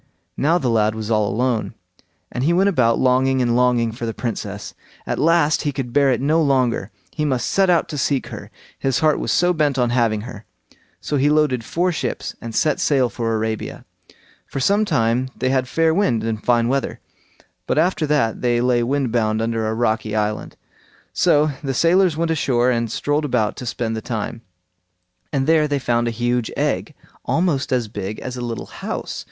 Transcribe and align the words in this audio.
Now 0.35 0.57
the 0.57 0.67
lad 0.71 0.95
was 0.95 1.11
all 1.11 1.27
alone, 1.27 1.75
and 2.31 2.43
he 2.43 2.53
went 2.53 2.69
about 2.69 2.97
longing 2.97 3.39
and 3.39 3.55
longing 3.55 3.91
for 3.91 4.07
the 4.07 4.15
Princess; 4.15 4.73
at 5.05 5.19
last 5.19 5.61
he 5.61 5.71
could 5.71 5.93
bear 5.93 6.09
it 6.11 6.19
no 6.19 6.41
longer; 6.41 6.89
he 7.11 7.23
must 7.23 7.47
set 7.47 7.69
out 7.69 7.87
to 7.89 7.99
seek 7.99 8.25
her, 8.29 8.49
his 8.79 8.97
heart 9.01 9.19
was 9.19 9.31
so 9.31 9.53
bent 9.53 9.77
on 9.77 9.91
having 9.91 10.21
her. 10.21 10.43
So 11.01 11.17
he 11.17 11.29
loaded 11.29 11.63
four 11.63 11.91
ships 11.91 12.35
and 12.41 12.55
set 12.55 12.79
sail 12.79 13.09
for 13.11 13.35
Arabia. 13.35 13.85
For 14.47 14.59
some 14.59 14.85
time 14.85 15.29
they 15.35 15.49
had 15.49 15.67
fair 15.67 15.93
wind 15.93 16.23
and 16.23 16.43
fine 16.43 16.67
weather, 16.67 16.99
but 17.67 17.77
after 17.77 18.07
that 18.07 18.41
they 18.41 18.59
lay 18.59 18.81
wind 18.81 19.11
bound 19.11 19.39
under 19.39 19.67
a 19.67 19.75
rocky 19.75 20.15
island. 20.15 20.57
So 21.13 21.51
the 21.63 21.75
sailors 21.75 22.17
went 22.17 22.31
ashore 22.31 22.71
and 22.71 22.91
strolled 22.91 23.23
about 23.23 23.55
to 23.57 23.67
spend 23.67 23.95
the 23.95 24.01
time, 24.01 24.41
and 25.31 25.45
there 25.45 25.67
they 25.67 25.77
found 25.77 26.07
a 26.07 26.17
huge 26.17 26.49
egg, 26.57 26.95
almost 27.23 27.71
as 27.71 27.87
big 27.87 28.19
as 28.19 28.35
a 28.35 28.41
little 28.41 28.65
house. 28.65 29.19